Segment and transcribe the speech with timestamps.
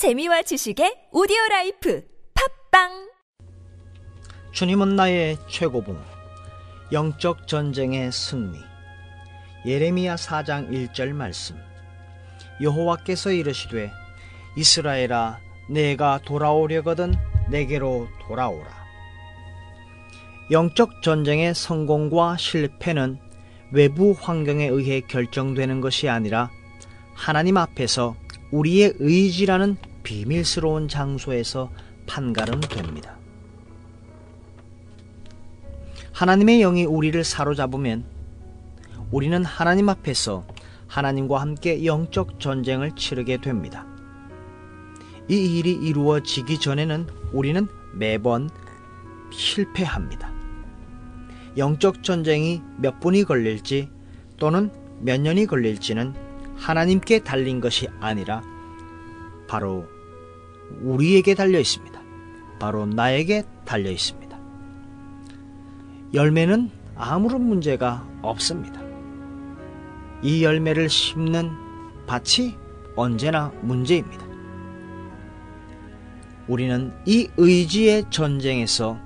[0.00, 2.02] 재미와 지식의 오디오 life
[2.70, 3.10] 팟빵!
[4.50, 5.94] 주님은 나의 최고봉
[6.90, 8.58] 영적 전쟁의 승리.
[9.66, 11.54] 예레미야 4장 1절 말씀.
[12.62, 13.92] 여호와께서 이르시되
[14.56, 15.38] 이스라엘아
[15.68, 17.14] 네가 돌아오려거든
[17.50, 18.70] 내게로 돌아오라.
[20.50, 23.18] 영적 전쟁의 성공과 실패는
[23.70, 26.48] 외부 환경에 의해 결정되는 것이 아니라
[27.12, 28.16] 하나님 앞에서
[28.50, 31.70] 우리의 의지라는 비밀스러운 장소에서
[32.06, 33.18] 판가름됩니다.
[36.12, 38.04] 하나님의 영이 우리를 사로잡으면
[39.10, 40.44] 우리는 하나님 앞에서
[40.86, 43.86] 하나님과 함께 영적 전쟁을 치르게 됩니다.
[45.28, 48.50] 이 일이 이루어지기 전에는 우리는 매번
[49.30, 50.32] 실패합니다.
[51.56, 53.88] 영적 전쟁이 몇 분이 걸릴지
[54.38, 54.70] 또는
[55.00, 56.14] 몇 년이 걸릴지는
[56.56, 58.42] 하나님께 달린 것이 아니라
[59.50, 59.84] 바로
[60.80, 62.00] 우리에게 달려 있습니다.
[62.60, 64.38] 바로 나에게 달려 있습니다.
[66.14, 68.80] 열매는 아무런 문제가 없습니다.
[70.22, 71.50] 이 열매를 심는
[72.06, 72.56] 밭이
[72.94, 74.24] 언제나 문제입니다.
[76.46, 79.00] 우리는 이 의지의 전쟁에서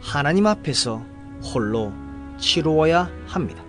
[0.00, 1.04] 하나님 앞에서
[1.42, 1.92] 홀로
[2.38, 3.64] 치루어야 합니다.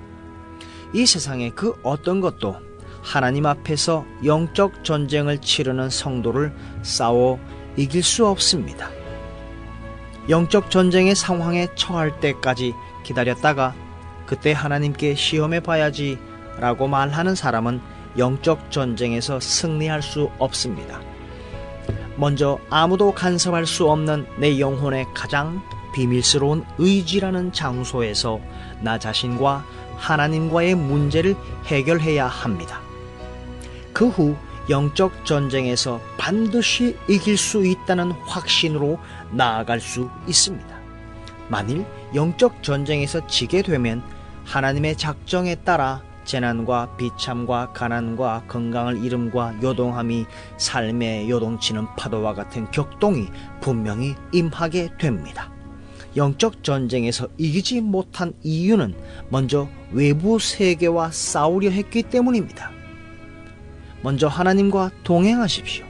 [0.94, 2.56] 이 세상의 그 어떤 것도
[3.04, 7.38] 하나님 앞에서 영적 전쟁을 치르는 성도를 싸워
[7.76, 8.90] 이길 수 없습니다.
[10.30, 13.76] 영적 전쟁의 상황에 처할 때까지 기다렸다가
[14.26, 16.18] 그때 하나님께 시험해 봐야지
[16.60, 17.82] 라고 말하는 사람은
[18.18, 21.02] 영적 전쟁에서 승리할 수 없습니다.
[22.16, 25.62] 먼저 아무도 간섭할 수 없는 내 영혼의 가장
[25.94, 28.40] 비밀스러운 의지라는 장소에서
[28.82, 29.66] 나 자신과
[29.98, 32.83] 하나님과의 문제를 해결해야 합니다.
[33.94, 34.36] 그 후
[34.70, 38.98] 영적 전쟁에서 반드시 이길 수 있다는 확신으로
[39.32, 40.74] 나아갈 수 있습니다.
[41.50, 44.02] 만일 영적 전쟁에서 지게 되면
[44.46, 50.26] 하나님의 작정에 따라 재난과 비참과 가난과 건강을 잃음과 요동함이
[50.58, 53.28] 삶에 요동치는 파도와 같은 격동이
[53.60, 55.52] 분명히 임하게 됩니다.
[56.16, 58.96] 영적 전쟁에서 이기지 못한 이유는
[59.30, 62.72] 먼저 외부 세계와 싸우려 했기 때문입니다.
[64.04, 65.86] 먼저 하나님과 동행하십시오.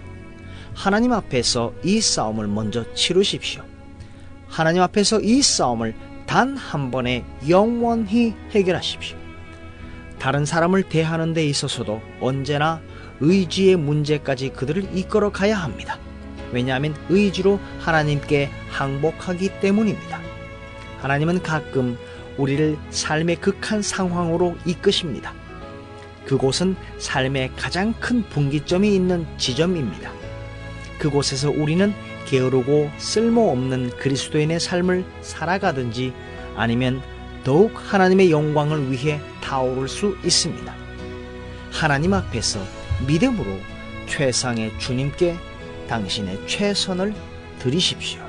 [0.74, 3.63] 하나님 앞에서 이 싸움을 먼저 치르십시오.
[4.47, 5.94] 하나님 앞에서 이 싸움을
[6.25, 9.18] 단 한 번에 영원히 해결하십시오.
[10.19, 12.81] 다른 사람을 대하는 데 있어서도 언제나
[13.19, 16.00] 의지의 문제까지 그들을 이끌어 가야 합니다.
[16.52, 20.22] 왜냐하면 의지로 하나님께 항복하기 때문입니다.
[21.02, 21.97] 하나님은 가끔
[22.38, 25.34] 우리를 삶의 극한 상황으로 이끄십니다.
[26.25, 30.11] 그곳은 삶의 가장 큰 분기점이 있는 지점입니다.
[31.00, 31.94] 그곳에서 우리는
[32.25, 36.13] 게으르고 쓸모없는 그리스도인의 삶을 살아가든지
[36.56, 37.01] 아니면
[37.44, 40.73] 더욱 하나님의 영광을 위해 타오를 수 있습니다.
[41.72, 42.59] 하나님 앞에서
[43.07, 43.57] 믿음으로
[44.07, 45.35] 최상의 주님께
[45.88, 47.13] 당신의 최선을
[47.59, 48.22] 드리십시오.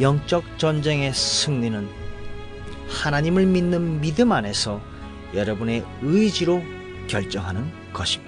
[0.00, 1.88] 영적 전쟁의 승리는
[2.88, 4.80] 하나님을 믿는 믿음 안에서
[5.34, 6.62] 여러분의 의지로
[7.08, 8.27] 결정하는 것입니다.